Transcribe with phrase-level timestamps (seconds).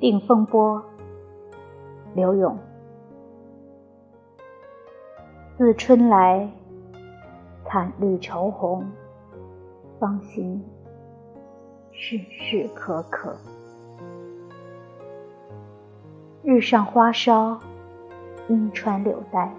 [0.00, 0.82] 定风波，
[2.14, 2.56] 刘永。
[5.58, 6.50] 自春来，
[7.66, 8.82] 惨绿愁红，
[9.98, 10.64] 芳心
[11.92, 13.36] 事事可可。
[16.42, 17.60] 日上花梢，
[18.48, 19.52] 阴穿柳带，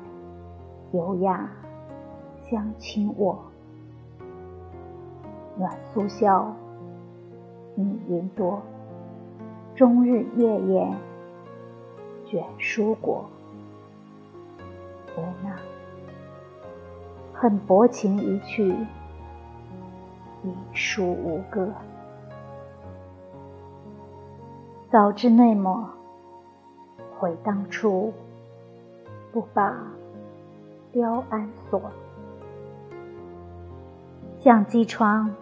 [0.94, 1.48] 优雅
[2.50, 3.38] 相亲卧。
[5.56, 6.48] 暖苏箫，
[7.76, 8.60] 密云多。
[9.82, 10.96] 终日夜夜，
[12.28, 13.26] 卷书果。
[15.18, 15.56] 无奈，
[17.34, 18.76] 恨薄情一去，
[20.44, 21.68] 一书无歌。
[24.92, 25.90] 早知内抹，
[27.18, 28.14] 悔当初，
[29.32, 29.76] 不把
[30.92, 31.82] 雕鞍锁。
[34.38, 35.34] 相机窗。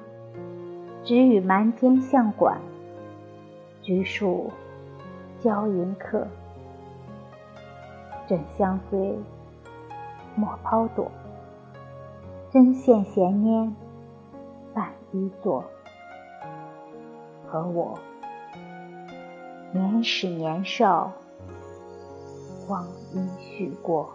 [1.04, 2.58] 只与瞒天相馆，
[3.90, 4.52] 居树
[5.40, 6.28] 娇迎客。
[8.28, 9.18] 枕相随，
[10.36, 11.12] 莫抛躲。
[12.52, 13.74] 针线闲拈，
[14.76, 15.66] 伴衣坐。
[17.48, 17.98] 和我
[19.74, 21.12] 年始年少，
[22.68, 24.14] 光阴续过。